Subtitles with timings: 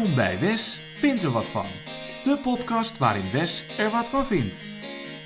[0.00, 1.66] Bij Wes vindt er wat van.
[2.24, 4.60] De podcast waarin Wes er wat van vindt.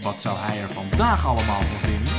[0.03, 2.13] Wat zou hij er vandaag allemaal van vinden?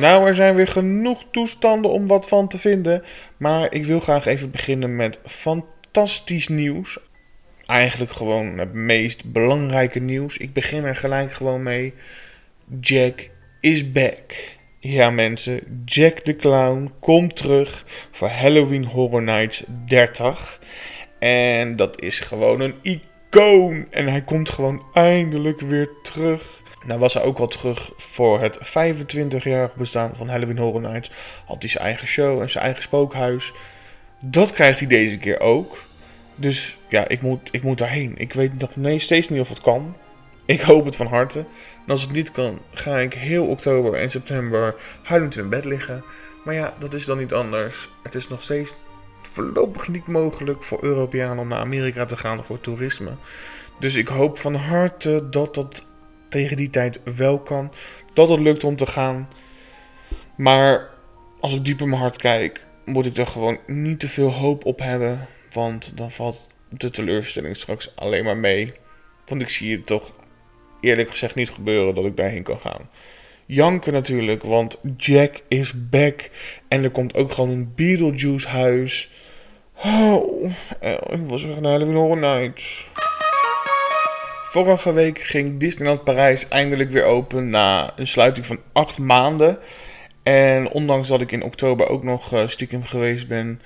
[0.00, 3.02] Nou, er zijn weer genoeg toestanden om wat van te vinden.
[3.36, 6.98] Maar ik wil graag even beginnen met fantastisch nieuws.
[7.66, 10.36] Eigenlijk gewoon het meest belangrijke nieuws.
[10.36, 11.94] Ik begin er gelijk gewoon mee.
[12.80, 13.28] Jack
[13.60, 14.34] is back.
[14.84, 20.60] Ja mensen, Jack the Clown komt terug voor Halloween Horror Nights 30.
[21.18, 23.86] En dat is gewoon een icoon.
[23.90, 26.62] En hij komt gewoon eindelijk weer terug.
[26.86, 31.10] Nou was hij ook al terug voor het 25-jarig bestaan van Halloween Horror Nights.
[31.46, 33.52] Had hij zijn eigen show en zijn eigen spookhuis.
[34.24, 35.84] Dat krijgt hij deze keer ook.
[36.34, 38.14] Dus ja, ik moet, ik moet daarheen.
[38.16, 39.96] Ik weet nog nee, steeds niet of het kan.
[40.44, 41.38] Ik hoop het van harte.
[41.86, 46.04] En als het niet kan, ga ik heel oktober en september huilend in bed liggen.
[46.44, 47.88] Maar ja, dat is dan niet anders.
[48.02, 48.74] Het is nog steeds
[49.22, 53.10] voorlopig niet mogelijk voor Europeanen om naar Amerika te gaan voor toerisme.
[53.78, 55.84] Dus ik hoop van harte dat dat
[56.28, 57.72] tegen die tijd wel kan.
[58.12, 59.28] Dat het lukt om te gaan.
[60.36, 60.90] Maar
[61.40, 64.64] als ik diep in mijn hart kijk, moet ik er gewoon niet te veel hoop
[64.64, 65.26] op hebben.
[65.50, 68.72] Want dan valt de teleurstelling straks alleen maar mee.
[69.26, 70.12] Want ik zie het toch
[70.82, 72.88] eerlijk gezegd niet gebeuren dat ik daarheen kan gaan.
[73.46, 76.30] Janken natuurlijk, want Jack is back.
[76.68, 79.10] En er komt ook gewoon een Beetlejuice huis.
[79.84, 80.44] Oh,
[81.10, 82.90] ik was weer naar Halloween Horror Nights.
[84.42, 89.58] Vorige week ging Disneyland Parijs eindelijk weer open na een sluiting van acht maanden.
[90.22, 93.60] En ondanks dat ik in oktober ook nog uh, stiekem geweest ben,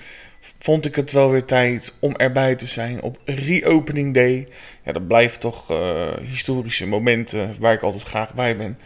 [0.58, 4.48] vond ik het wel weer tijd om erbij te zijn op Reopening Day.
[4.84, 8.78] Ja, dat blijft toch uh, historische momenten waar ik altijd graag bij ben.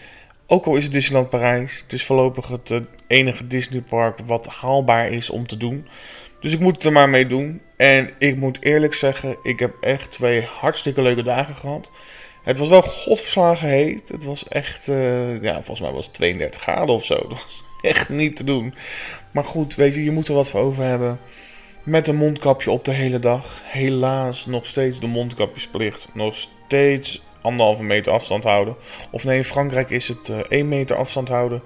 [0.47, 5.13] Ook al is het Disneyland Parijs, het is voorlopig het uh, enige Disneypark wat haalbaar
[5.13, 5.87] is om te doen.
[6.41, 7.61] Dus ik moet het er maar mee doen.
[7.77, 11.91] En ik moet eerlijk zeggen, ik heb echt twee hartstikke leuke dagen gehad.
[12.43, 14.09] Het was wel godverslagen heet.
[14.09, 17.15] Het was echt, uh, ja, volgens mij was het 32 graden of zo.
[17.29, 18.75] Dat was echt niet te doen.
[19.33, 21.21] Maar goed, weet je, je moet er wat voor over hebben.
[21.85, 23.61] Met een mondkapje op de hele dag.
[23.65, 26.09] Helaas nog steeds de mondkapjesplicht.
[26.15, 28.77] Nog steeds anderhalve meter afstand houden.
[29.11, 31.63] Of nee, in Frankrijk is het uh, 1 meter afstand houden.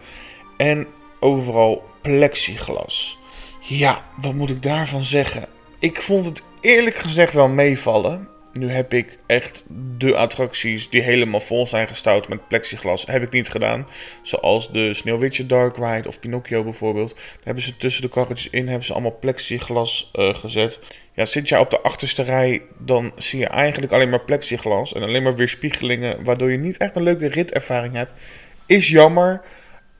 [0.56, 0.86] En
[1.20, 3.18] overal plexiglas.
[3.60, 5.46] Ja, wat moet ik daarvan zeggen?
[5.78, 8.28] Ik vond het eerlijk gezegd wel meevallen.
[8.60, 9.64] Nu heb ik echt
[9.96, 13.86] de attracties die helemaal vol zijn gestouwd met plexiglas, heb ik niet gedaan.
[14.22, 17.14] Zoals de Sneeuwwitje Dark Ride of Pinocchio bijvoorbeeld.
[17.14, 20.80] Daar hebben ze tussen de karretjes in hebben ze allemaal plexiglas uh, gezet.
[21.14, 25.02] Ja, zit je op de achterste rij, dan zie je eigenlijk alleen maar plexiglas en
[25.02, 28.12] alleen maar weerspiegelingen, waardoor je niet echt een leuke ritervaring hebt.
[28.66, 29.42] Is jammer.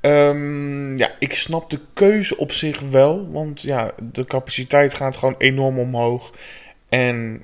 [0.00, 5.34] Um, ja, ik snap de keuze op zich wel, want ja, de capaciteit gaat gewoon
[5.38, 6.32] enorm omhoog.
[6.88, 7.42] En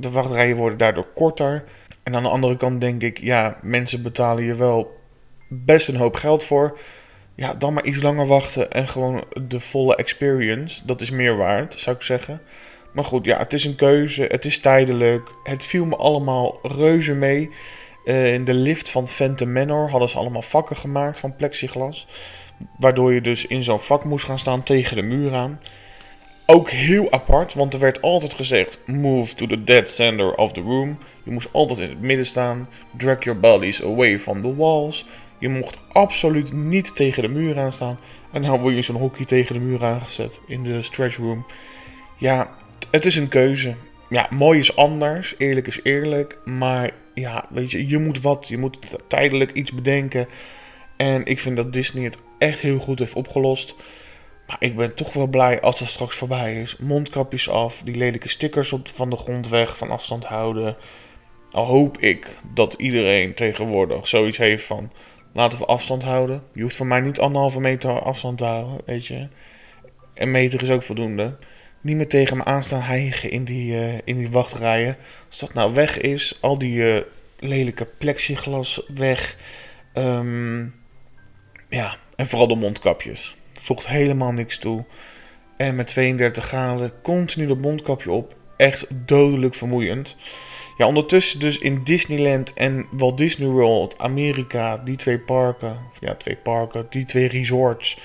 [0.00, 1.64] de wachtrijen worden daardoor korter.
[2.02, 4.98] En aan de andere kant denk ik, ja, mensen betalen je wel
[5.48, 6.78] best een hoop geld voor.
[7.34, 10.86] Ja, dan maar iets langer wachten en gewoon de volle experience.
[10.86, 12.40] Dat is meer waard, zou ik zeggen.
[12.92, 14.22] Maar goed, ja, het is een keuze.
[14.22, 15.32] Het is tijdelijk.
[15.42, 17.50] Het viel me allemaal reuze mee.
[18.04, 22.06] Uh, in de lift van Phantom Manor hadden ze allemaal vakken gemaakt van plexiglas.
[22.78, 25.60] Waardoor je dus in zo'n vak moest gaan staan tegen de muur aan.
[26.52, 30.60] Ook heel apart, want er werd altijd gezegd: move to the dead center of the
[30.60, 30.98] room.
[31.24, 32.68] Je moest altijd in het midden staan.
[32.96, 35.06] Drag your bodies away from the walls.
[35.38, 37.98] Je mocht absoluut niet tegen de muur aan staan.
[38.32, 41.46] En dan word je zo'n hockey tegen de muur aangezet in de stretch room.
[42.18, 42.50] Ja,
[42.90, 43.74] het is een keuze.
[44.08, 46.38] Ja, mooi is anders, eerlijk is eerlijk.
[46.44, 48.48] Maar ja, weet je, je moet wat.
[48.48, 50.26] Je moet tijdelijk iets bedenken.
[50.96, 53.74] En ik vind dat Disney het echt heel goed heeft opgelost.
[54.50, 56.76] Maar ik ben toch wel blij als het straks voorbij is.
[56.76, 60.76] Mondkapjes af, die lelijke stickers op, van de grond weg, van afstand houden.
[61.50, 64.92] Al hoop ik dat iedereen tegenwoordig zoiets heeft van...
[65.32, 66.42] Laten we afstand houden.
[66.52, 69.28] Je hoeft van mij niet anderhalve meter afstand te houden, weet je.
[70.14, 71.36] Een meter is ook voldoende.
[71.80, 74.96] Niet meer tegen me aanstaan hijgen in die, uh, in die wachtrijen.
[75.28, 77.00] Als dat nou weg is, al die uh,
[77.38, 79.36] lelijke plexiglas weg.
[79.94, 80.74] Um,
[81.68, 84.84] ja, en vooral de mondkapjes voegt helemaal niks toe.
[85.56, 88.36] En met 32 graden continu dat mondkapje op.
[88.56, 90.16] Echt dodelijk vermoeiend.
[90.76, 96.36] Ja, ondertussen dus in Disneyland en Walt Disney World, Amerika, die twee parken, ja, twee
[96.36, 97.98] parken, die twee resorts,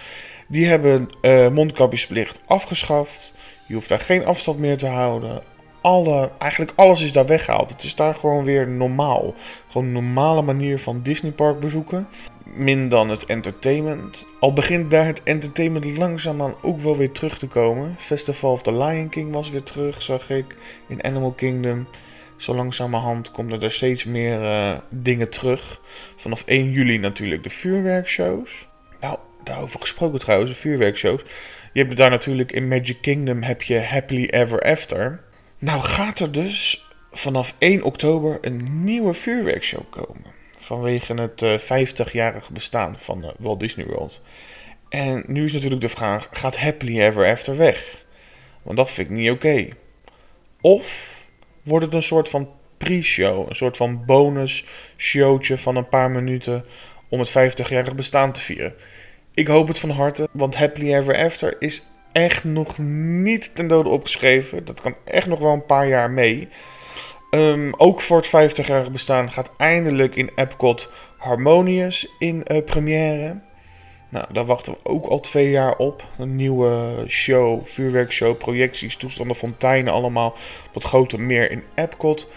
[0.48, 3.34] die hebben uh, mondkapjesplicht afgeschaft.
[3.68, 5.44] Je hoeft daar geen afstand meer te houden.
[5.81, 7.69] Alle, eigenlijk alles is daar weggehaald.
[7.69, 9.34] Het is daar gewoon weer normaal.
[9.68, 12.08] Gewoon een normale manier van Disneypark bezoeken
[12.54, 14.28] min dan het entertainment.
[14.40, 17.96] Al begint daar het entertainment langzaamaan ook wel weer terug te komen.
[17.98, 20.56] Festival of the Lion King was weer terug, zag ik.
[20.88, 21.88] In Animal Kingdom.
[22.36, 25.82] Zo langzamerhand komen er steeds meer uh, dingen terug.
[26.16, 28.68] Vanaf 1 juli natuurlijk de vuurwerkshows.
[29.00, 31.24] Nou, daarover gesproken trouwens, de vuurwerkshows.
[31.74, 35.24] Je hebt daar natuurlijk in Magic Kingdom heb je Happily Ever After.
[35.60, 40.35] Nou gaat er dus vanaf 1 oktober een nieuwe vuurwerkshow komen.
[40.66, 44.22] Vanwege het 50-jarige bestaan van Walt Disney World.
[44.90, 48.06] En nu is natuurlijk de vraag: gaat Happily Ever After weg?
[48.62, 49.68] Want dat vind ik niet oké.
[50.62, 51.20] Of
[51.64, 54.66] wordt het een soort van pre-show, een soort van bonus
[54.98, 56.66] showtje van een paar minuten
[57.10, 58.74] om het 50-jarig bestaan te vieren?
[59.34, 63.90] Ik hoop het van harte, want Happily Ever After is echt nog niet ten dode
[63.90, 64.66] opgeschreven.
[64.66, 66.48] Dat kan echt nog wel een paar jaar mee.
[67.30, 73.42] Um, ook voor het 50-jarig bestaan gaat eindelijk in Epcot Harmonious in uh, première.
[74.10, 76.07] Nou, daar wachten we ook al twee jaar op.
[76.18, 80.30] Een nieuwe show, vuurwerkshow, projecties, toestanden, fonteinen, allemaal
[80.68, 82.30] op het grote meer in Epcot.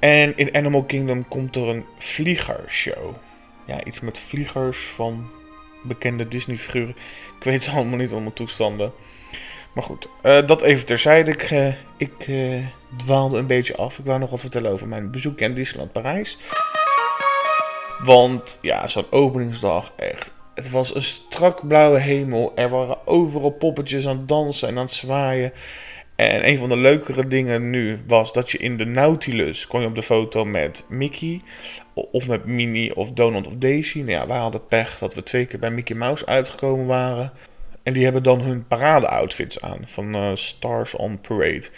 [0.00, 3.14] En in Animal Kingdom komt er een vliegershow.
[3.66, 5.30] Ja, iets met vliegers van
[5.82, 6.96] bekende Disney-figuren.
[7.38, 8.92] Ik weet het allemaal niet, allemaal toestanden.
[9.74, 11.30] Maar goed, uh, dat even terzijde.
[11.96, 12.66] Ik, uh,
[12.96, 13.98] dwaalde een beetje af.
[13.98, 16.38] Ik wou nog wat vertellen over mijn bezoek in Disneyland Parijs.
[18.02, 22.52] Want ja, zo'n openingsdag echt het was een strak blauwe hemel.
[22.54, 25.52] Er waren overal poppetjes aan het dansen en aan het zwaaien.
[26.16, 29.86] En een van de leukere dingen nu was dat je in de Nautilus kon je
[29.86, 31.40] op de foto met Mickey.
[31.94, 33.98] Of met Minnie of Donald of Daisy.
[33.98, 37.32] Nou ja, wij hadden pech dat we twee keer bij Mickey Mouse uitgekomen waren.
[37.84, 41.68] En die hebben dan hun parade-outfits aan van uh, Stars on Parade.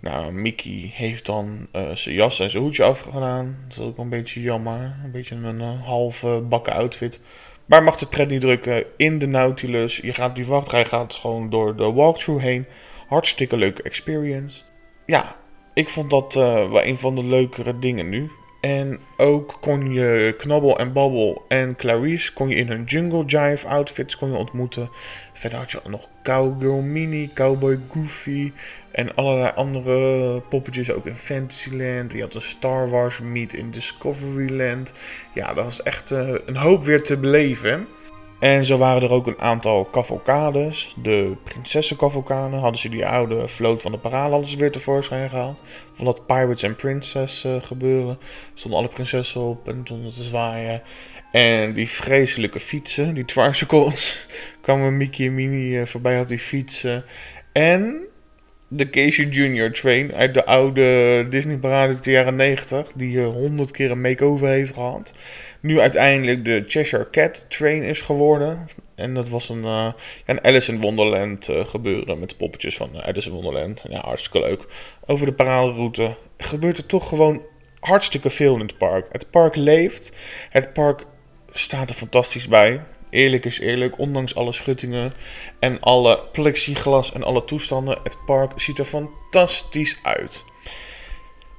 [0.00, 3.56] Nou, Mickey heeft dan uh, zijn jas en zijn hoedje afgedaan.
[3.68, 4.96] Dat is ook een beetje jammer.
[5.04, 7.20] Een beetje een uh, halve bakken outfit.
[7.66, 9.96] Maar mag de pret niet drukken in de Nautilus.
[9.96, 12.66] Je gaat die wachtrij gaat gewoon door de walkthrough heen.
[13.08, 14.62] Hartstikke leuke experience.
[15.06, 15.36] Ja,
[15.74, 18.30] ik vond dat wel een van de leukere dingen nu.
[18.60, 23.66] En ook kon je Knabbel en Babbel en Clarice kon je in hun Jungle Jive
[23.66, 24.90] outfits kon je ontmoeten.
[25.32, 28.52] Verder had je nog Cowgirl Mini, Cowboy Goofy
[28.92, 32.12] en allerlei andere poppetjes ook in Fantasyland.
[32.12, 34.92] Je had een Star Wars meet in Discoveryland.
[35.34, 37.86] Ja, dat was echt uh, een hoop weer te beleven.
[38.38, 40.94] En zo waren er ook een aantal cavalcades.
[41.02, 45.62] De prinsessencavalcade hadden ze die oude vloot van de parade weer tevoorschijn gehaald.
[45.92, 48.18] Van dat Pirates and Princess uh, gebeuren.
[48.54, 50.82] Stonden alle prinsessen op en stonden te zwaaien.
[51.32, 54.26] En die vreselijke fietsen, die tricycles,
[54.60, 57.04] kwamen Mickey en Minnie uh, voorbij op die fietsen.
[57.52, 58.07] En
[58.68, 62.92] de Casey Junior Train uit de oude Disney parade uit de jaren 90.
[62.94, 65.12] Die honderd keer een make-over heeft gehad
[65.60, 68.68] nu uiteindelijk de Cheshire Cat Train is geworden.
[68.94, 69.92] En dat was een, uh,
[70.42, 73.84] Alice in Wonderland uh, gebeuren met de poppetjes van Alice in Wonderland.
[73.88, 74.64] Ja, hartstikke leuk.
[75.06, 77.42] Over de paraalroute gebeurt er toch gewoon
[77.80, 79.06] hartstikke veel in het park.
[79.12, 80.10] Het park leeft.
[80.50, 81.04] Het park
[81.52, 82.80] staat er fantastisch bij.
[83.10, 85.12] Eerlijk is eerlijk, ondanks alle schuttingen
[85.60, 90.44] en alle plexiglas en alle toestanden, het park ziet er fantastisch uit.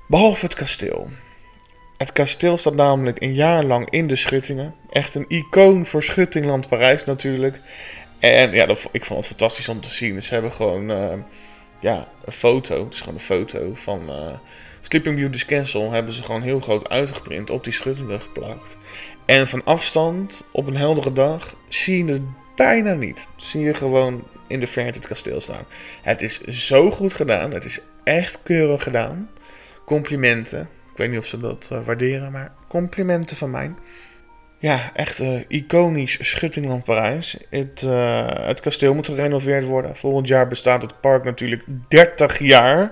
[0.08, 1.10] Behalve het kasteel.
[1.98, 4.76] Het kasteel staat namelijk een jaar lang in de Schuttingen.
[4.90, 7.62] Echt een icoon voor Schuttingland Parijs natuurlijk.
[8.20, 10.22] En ja, dat, ik vond het fantastisch om te zien.
[10.22, 11.14] Ze hebben gewoon uh,
[11.80, 12.84] ja, een foto.
[12.84, 14.38] Het is gewoon een foto van uh,
[14.82, 15.90] Sleeping Beauty's Castle.
[15.90, 18.78] Hebben ze gewoon heel groot uitgeprint op die Schuttingen geplakt.
[19.30, 22.22] En van afstand, op een heldere dag, zie je het
[22.56, 23.28] bijna niet.
[23.36, 25.66] Zie je gewoon in de verte het kasteel staan.
[26.02, 27.52] Het is zo goed gedaan.
[27.52, 29.30] Het is echt keurig gedaan.
[29.86, 30.70] Complimenten
[31.00, 33.74] weet niet of ze dat uh, waarderen, maar complimenten van mij.
[34.60, 37.38] Ja, echt uh, iconisch Schuttingland Parijs.
[37.50, 39.96] Het, uh, het kasteel moet gerenoveerd worden.
[39.96, 42.92] Volgend jaar bestaat het park natuurlijk 30 jaar.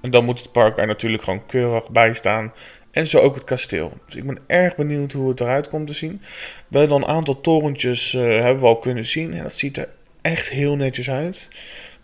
[0.00, 2.52] En dan moet het park er natuurlijk gewoon keurig bij staan.
[2.92, 3.92] En zo ook het kasteel.
[4.06, 6.20] Dus ik ben erg benieuwd hoe het eruit komt te zien.
[6.68, 9.32] We hebben dan een aantal torentjes uh, hebben we al kunnen zien.
[9.32, 9.88] En dat ziet er
[10.22, 11.48] echt heel netjes uit.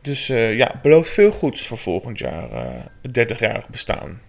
[0.02, 2.48] Dus ja, belooft veel goeds voor volgend jaar.
[3.02, 4.20] het 30-jarig bestaan.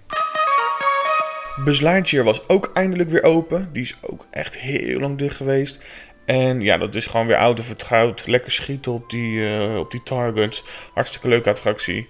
[1.63, 3.69] Buzz Lightyear was ook eindelijk weer open.
[3.71, 5.79] Die is ook echt heel lang dicht geweest.
[6.25, 8.27] En ja, dat is gewoon weer oud en vertrouwd.
[8.27, 10.63] Lekker schieten op die, uh, op die targets.
[10.93, 12.07] Hartstikke leuke attractie.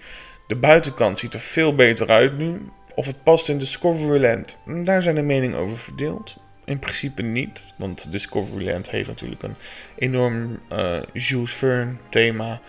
[0.48, 2.62] De buitenkant ziet er veel beter uit nu.
[3.00, 6.38] Of het past in Discoveryland, daar zijn de meningen over verdeeld.
[6.65, 9.56] In principe niet, want Discoveryland heeft natuurlijk een
[9.98, 12.62] enorm uh, Jules Verne thema.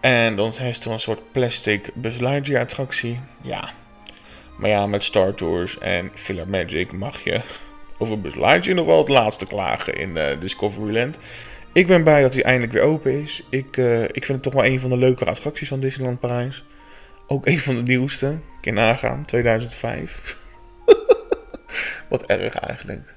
[0.00, 2.22] En dan is er een soort plastic Buzz
[2.54, 3.20] attractie.
[3.42, 3.72] Ja,
[4.58, 7.40] maar ja, met Star Tours en Filler Magic mag je
[7.98, 11.18] over Buzz Lightyear nog wel het laatste klagen in uh, Discoveryland.
[11.72, 13.42] Ik ben blij dat hij eindelijk weer open is.
[13.50, 16.64] Ik, uh, ik vind het toch wel een van de leukere attracties van Disneyland Parijs.
[17.26, 18.38] Ook een van de nieuwste.
[18.72, 20.36] Nagaan, 2005.
[22.08, 23.14] wat erg eigenlijk.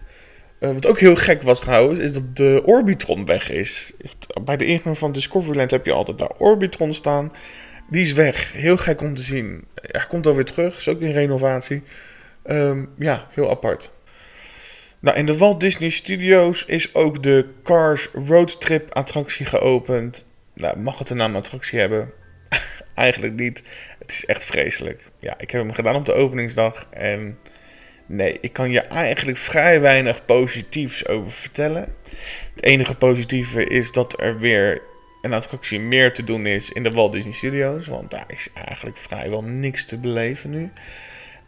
[0.60, 3.94] Uh, wat ook heel gek was trouwens, is dat de Orbitron weg is.
[4.44, 7.32] Bij de ingang van Discoveryland heb je altijd daar Orbitron staan.
[7.90, 8.54] Die is weg.
[8.54, 9.66] Heel gek om te zien.
[9.76, 10.78] Hij komt alweer terug.
[10.78, 11.84] Is ook in renovatie.
[12.46, 13.92] Um, ja, heel apart.
[15.00, 20.28] Nou, in de Walt Disney Studios is ook de Cars Road Trip attractie geopend.
[20.54, 22.12] Nou, mag het een naam attractie hebben?
[22.96, 23.64] Eigenlijk niet.
[24.08, 25.10] Het is echt vreselijk.
[25.20, 27.38] Ja, ik heb hem gedaan op de openingsdag en
[28.06, 31.96] nee, ik kan je eigenlijk vrij weinig positiefs over vertellen.
[32.54, 34.82] Het enige positieve is dat er weer
[35.22, 38.98] een attractie meer te doen is in de Walt Disney Studios, want daar is eigenlijk
[38.98, 40.72] vrijwel niks te beleven nu.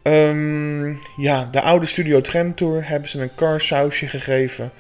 [0.04, 4.72] Um, ja, de oude Studio Tram Tour hebben ze een car sausje gegeven.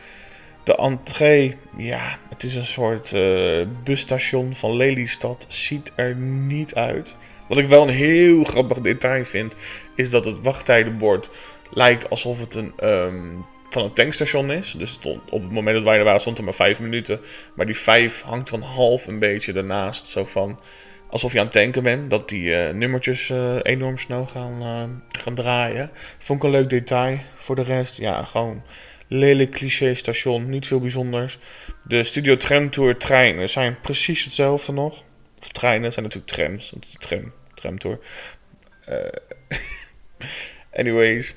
[0.63, 5.45] De entree, ja, het is een soort uh, busstation van Lelystad.
[5.47, 7.15] Ziet er niet uit.
[7.49, 9.55] Wat ik wel een heel grappig detail vind,
[9.95, 11.29] is dat het wachttijdenbord
[11.71, 14.71] lijkt alsof het een, um, van een tankstation is.
[14.71, 17.19] Dus stond, op het moment dat wij er waren stond er maar vijf minuten.
[17.55, 20.05] Maar die vijf hangt dan half een beetje ernaast.
[20.05, 20.59] Zo van,
[21.09, 22.09] alsof je aan het tanken bent.
[22.09, 24.83] Dat die uh, nummertjes uh, enorm snel gaan, uh,
[25.21, 25.91] gaan draaien.
[26.17, 27.19] Vond ik een leuk detail.
[27.35, 28.63] Voor de rest, ja, gewoon
[29.07, 30.49] lelijk cliché station.
[30.49, 31.37] Niet veel bijzonders.
[31.83, 35.03] De Studio Tram Tour treinen zijn precies hetzelfde nog.
[35.39, 36.69] Of treinen zijn natuurlijk trams.
[36.69, 37.99] Dat is tram, tram tour.
[40.79, 41.35] anyways.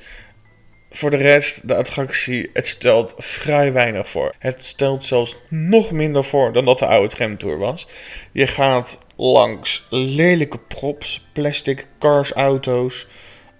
[0.95, 4.35] Voor de rest, de attractie, het stelt vrij weinig voor.
[4.38, 7.88] Het stelt zelfs nog minder voor dan dat de oude tramtour was.
[8.33, 13.07] Je gaat langs lelijke props, plastic cars, auto's.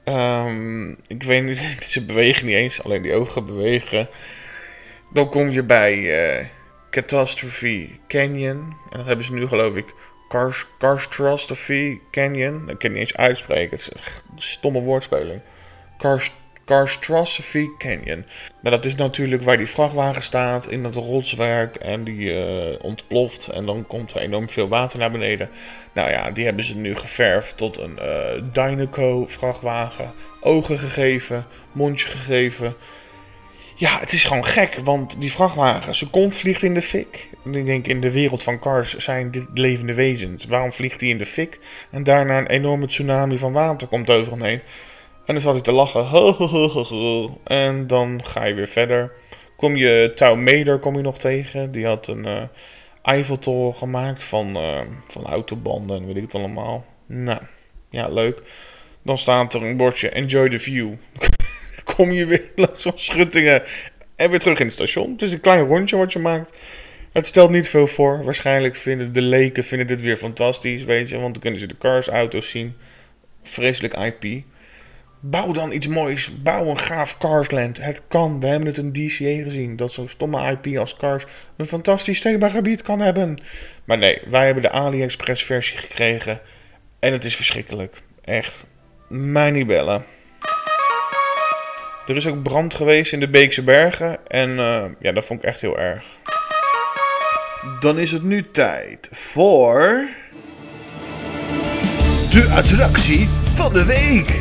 [0.05, 1.57] Um, ik weet niet,
[1.93, 4.09] ze bewegen niet eens, alleen die ogen bewegen.
[5.13, 6.47] Dan kom je bij uh,
[6.91, 8.77] Catastrophe Canyon.
[8.91, 9.95] En dat hebben ze nu geloof ik
[10.79, 12.67] Catastrophe Canyon.
[12.67, 15.41] Dat kan niet eens uitspreken, het is een stomme woordspeling.
[16.65, 18.25] Catastrophe Canyon.
[18.63, 23.49] Nou, dat is natuurlijk waar die vrachtwagen staat in het rotswerk en die uh, ontploft
[23.49, 25.51] en dan komt er enorm veel water naar beneden.
[25.93, 30.13] Nou ja, die hebben ze nu geverfd tot een uh, Dynaco vrachtwagen.
[30.41, 32.75] Ogen gegeven, mondje gegeven.
[33.83, 37.31] Ja, het is gewoon gek, want die vrachtwagen, zijn kont vliegt in de fik.
[37.45, 40.47] Ik denk, in de wereld van cars zijn dit levende wezens.
[40.47, 41.59] Waarom vliegt hij in de fik?
[41.91, 44.61] En daarna een enorme tsunami van water komt over hem heen.
[45.27, 46.07] En dan zat hij te lachen.
[47.45, 49.13] En dan ga je weer verder.
[49.57, 51.73] Kom je Touw Meder kom je nog tegen.
[51.73, 52.43] Die had een uh,
[53.03, 56.85] Eiffeltoren gemaakt van, uh, van autobanden en weet ik het allemaal.
[57.07, 57.41] Nou,
[57.91, 58.43] ja, leuk.
[59.03, 60.93] Dan staat er een bordje Enjoy the View.
[61.85, 63.63] Kom je weer langs van Schuttingen
[64.17, 65.13] en weer terug in het station.
[65.13, 66.57] Het is een klein rondje wat je maakt.
[67.13, 68.25] Het stelt niet veel voor.
[68.25, 71.19] Waarschijnlijk vinden de leken vinden dit weer fantastisch, weet je.
[71.19, 72.77] Want dan kunnen ze de cars, auto's zien.
[73.43, 74.45] Vreselijk IP.
[75.21, 76.43] Bouw dan iets moois.
[76.43, 77.79] Bouw een gaaf Carsland.
[77.79, 78.41] Het kan.
[78.41, 79.77] We hebben het in DCA gezien.
[79.77, 81.25] Dat zo'n stomme IP als Cars
[81.57, 83.39] een fantastisch themagebied kan hebben.
[83.85, 86.41] Maar nee, wij hebben de AliExpress versie gekregen.
[86.99, 87.97] En het is verschrikkelijk.
[88.25, 88.67] Echt.
[89.09, 90.05] Mij niet bellen.
[92.07, 94.27] Er is ook brand geweest in de Beekse Bergen.
[94.27, 96.05] En uh, ja, dat vond ik echt heel erg.
[97.81, 100.09] Dan is het nu tijd voor.
[102.31, 104.41] De attractie van de week.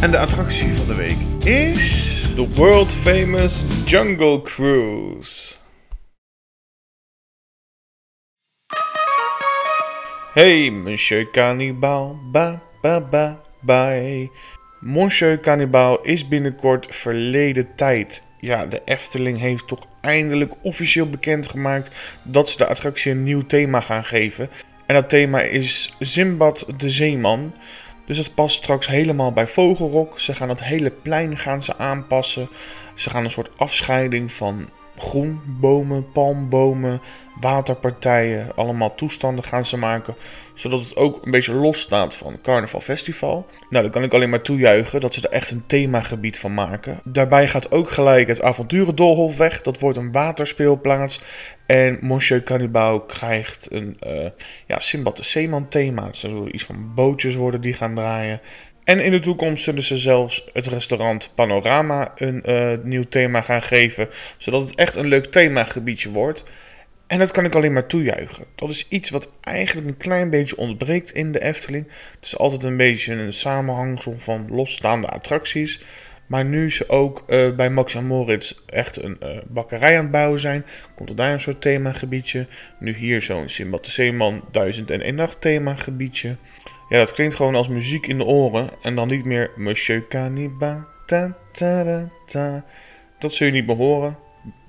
[0.00, 5.56] En de attractie van de week is de world famous Jungle Cruise.
[10.32, 14.30] Hey, Monsieur Cannibal, ba ba ba bye.
[14.80, 18.22] Monsieur Cannibal is binnenkort verleden tijd.
[18.40, 21.90] Ja, de Efteling heeft toch eindelijk officieel bekendgemaakt
[22.22, 24.50] dat ze de attractie een nieuw thema gaan geven.
[24.86, 27.54] En dat thema is Zimbad de Zeeman.
[28.06, 30.18] Dus het past straks helemaal bij Vogelrok.
[30.18, 32.48] Ze gaan het hele plein gaan ze aanpassen.
[32.94, 37.00] Ze gaan een soort afscheiding van groen, bomen, palmbomen,
[37.40, 40.14] waterpartijen, allemaal toestanden gaan ze maken.
[40.54, 43.46] Zodat het ook een beetje los staat van Carnaval Festival.
[43.70, 47.00] Nou, dan kan ik alleen maar toejuichen dat ze er echt een themagebied van maken.
[47.04, 49.62] Daarbij gaat ook gelijk het avonturendolhof weg.
[49.62, 51.20] Dat wordt een waterspeelplaats.
[51.66, 54.26] En Monsieur Cannibal krijgt een uh,
[54.66, 56.06] ja, Simbad de Zeeman thema.
[56.06, 58.40] Het zullen iets van bootjes worden die gaan draaien.
[58.88, 63.62] En in de toekomst zullen ze zelfs het restaurant Panorama een uh, nieuw thema gaan
[63.62, 64.08] geven.
[64.36, 66.44] Zodat het echt een leuk themagebiedje wordt.
[67.06, 68.44] En dat kan ik alleen maar toejuichen.
[68.54, 71.86] Dat is iets wat eigenlijk een klein beetje ontbreekt in de Efteling.
[72.14, 75.80] Het is altijd een beetje een samenhangsel van losstaande attracties.
[76.26, 80.12] Maar nu ze ook eh, bij Max en Moritz echt een eh, bakkerij aan het
[80.12, 80.64] bouwen zijn,
[80.94, 82.46] komt er daar een soort themagebiedje.
[82.78, 86.36] Nu hier zo'n Simbad de Zeeman 1001 nacht themagebiedje.
[86.88, 88.70] Ja, dat klinkt gewoon als muziek in de oren.
[88.82, 90.86] En dan niet meer Monsieur Caniba.
[91.06, 92.64] Ta, ta, ta, ta.
[93.18, 94.18] Dat zul je niet meer horen.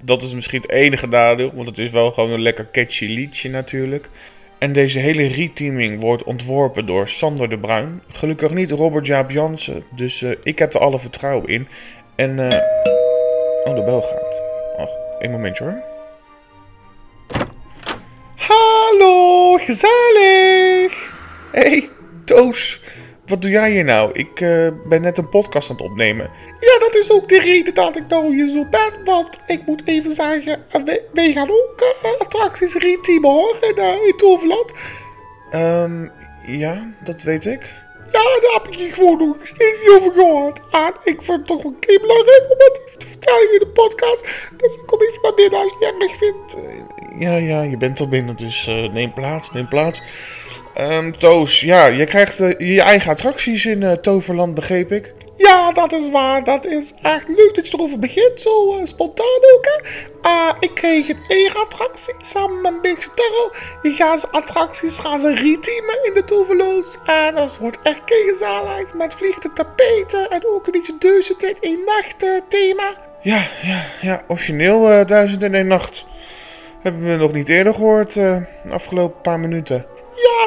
[0.02, 3.50] Dat is misschien het enige nadeel, want het is wel gewoon een lekker catchy liedje
[3.50, 4.10] natuurlijk.
[4.60, 8.02] En deze hele reteaming wordt ontworpen door Sander de Bruin.
[8.12, 11.68] Gelukkig niet Robert Jaap Jansen, dus uh, ik heb er alle vertrouwen in.
[12.16, 12.46] En, uh...
[13.64, 14.44] oh, de bel gaat.
[14.78, 15.82] Wacht, één momentje hoor.
[18.36, 21.14] Hallo, gezellig!
[21.52, 21.90] Hey,
[22.30, 22.80] Toos.
[23.26, 24.12] Wat doe jij hier nou?
[24.14, 26.30] Ik uh, ben net een podcast aan het opnemen.
[26.60, 29.04] Ja, dat is ook de reden dat ik nou hier zo ben.
[29.04, 33.94] Want ik moet even zeggen, wij, wij gaan ook uh, attracties reteamen hoor, in, uh,
[35.52, 35.60] in.
[35.60, 36.12] Um,
[36.46, 37.74] ja, dat weet ik.
[38.12, 40.60] Ja, daar heb ik je gewoon nog steeds niet over gehoord.
[40.72, 43.68] En ik vind het toch wel een belangrijk om dat even te vertellen in de
[43.68, 44.50] podcast.
[44.58, 46.56] Dus ik kom even naar binnen als je het erg vindt.
[47.20, 50.02] ja, ja, je bent al binnen, dus neem plaats, neem plaats.
[50.78, 55.14] Um, Toos, ja, je krijgt uh, je eigen attracties in uh, Toverland, begreep ik.
[55.38, 56.44] Ja, dat is waar.
[56.44, 58.40] Dat is echt leuk dat je erover begint.
[58.40, 60.52] Zo uh, spontaan ook, hè.
[60.60, 63.54] ik kreeg een eer-attractie samen met Big Turtle.
[63.82, 66.98] Die gaan ze attracties gaan ze reteamen in de Toverloods.
[67.06, 68.94] En dat wordt echt gezellig.
[68.94, 72.98] Met vliegende tapeten en ook een beetje duizend in één nacht thema.
[73.22, 74.24] Ja, ja, ja.
[74.28, 76.06] Origineel duizend in één nacht.
[76.82, 79.86] Hebben we nog niet eerder gehoord de afgelopen paar minuten.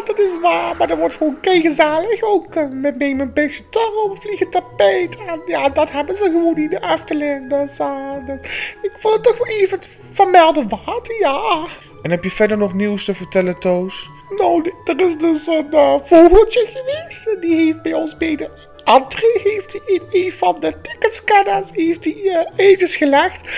[0.02, 0.76] Ja, dat is waar.
[0.76, 2.22] Maar dat wordt gewoon gezellig.
[2.22, 3.64] Ook uh, met mee mijn beetje
[4.04, 5.16] op vliegen tapijt.
[5.16, 7.50] En ja, dat hebben ze gewoon in de Efteling.
[7.50, 8.40] Dus, uh, dus
[8.82, 9.78] ik vond het toch wel even
[10.12, 11.66] vermelden waard, ja.
[12.02, 14.10] En heb je verder nog nieuws te vertellen, Toos?
[14.36, 17.36] Nou, er is dus een uh, vogeltje geweest.
[17.40, 22.04] Die heeft bij ons bij de entree heeft hij in een van de ticketscanners heeft
[22.04, 23.48] hij uh, eetjes gelegd.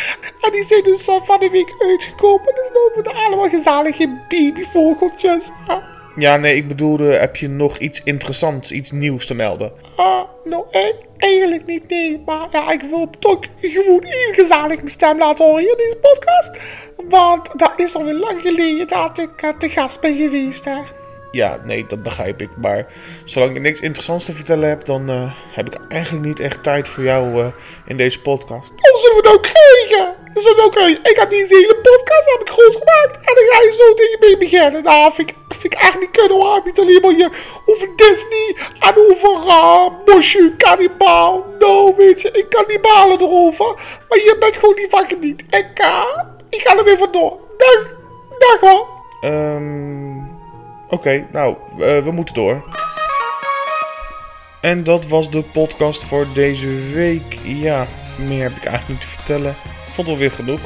[0.41, 2.55] En die zijn dus uh, van de week uitgekomen.
[2.55, 5.51] Dus nu hebben we allemaal gezellige babyvogeltjes.
[6.16, 9.72] Ja, nee, ik bedoelde, heb je nog iets interessants, iets nieuws te melden?
[9.96, 12.22] Ah, nou, e eigenlijk niet, nee.
[12.27, 16.61] Maar ja, ik wil toch gewoon een gezellige stem laten horen in deze podcast.
[17.09, 20.79] Want dat is alweer lang geleden dat ik uh, te gast ben geweest, hè.
[21.35, 22.51] Ja, nee, dat begrijp ik.
[22.57, 22.87] Maar
[23.25, 26.88] zolang je niks interessants te vertellen hebt, dan uh, heb ik eigenlijk niet echt tijd
[26.88, 27.47] voor jou uh,
[27.87, 28.70] in deze podcast.
[28.70, 30.14] Wat zullen we nou krijgen?
[30.35, 31.05] Zullen we nou krijgen?
[31.05, 33.16] Ik heb deze hele podcast heb ik groot gemaakt.
[33.16, 34.83] En dan ga je zo tegen me beginnen.
[34.83, 36.61] Nou, vind ik, vind ik echt niet kunnen hoor.
[36.64, 37.29] Niet alleen maar je
[37.66, 41.47] over Disney en over uh, Bosje, Cannibal.
[41.59, 43.75] Nou, weet je, ik kan niet balen erover.
[44.09, 45.44] Maar je bent gewoon niet van geniet.
[45.51, 47.38] Ik, uh, ik ga er weer vandoor.
[47.57, 47.97] Dag,
[48.38, 48.88] dag hoor.
[49.20, 49.33] Ehm...
[49.33, 50.13] Um...
[50.94, 52.64] Oké, nou, uh, we moeten door.
[54.61, 57.38] En dat was de podcast voor deze week.
[57.42, 57.87] Ja,
[58.26, 59.54] meer heb ik eigenlijk niet te vertellen.
[59.90, 60.61] Vond alweer genoeg.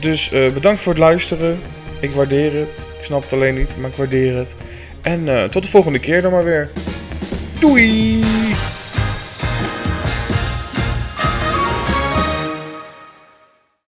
[0.00, 1.60] Dus uh, bedankt voor het luisteren.
[2.00, 2.86] Ik waardeer het.
[2.98, 4.54] Ik snap het alleen niet, maar ik waardeer het.
[5.02, 6.70] En uh, tot de volgende keer dan maar weer.
[7.58, 8.24] Doei!